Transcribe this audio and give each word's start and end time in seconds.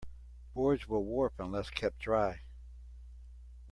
Boards 0.55 0.89
will 0.89 1.05
warp 1.05 1.35
unless 1.37 1.69
kept 1.69 1.99
dry. 1.99 2.41